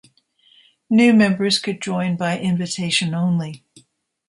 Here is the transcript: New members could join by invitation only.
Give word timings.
New 0.89 1.13
members 1.13 1.59
could 1.59 1.79
join 1.79 2.17
by 2.17 2.39
invitation 2.39 3.13
only. 3.13 3.63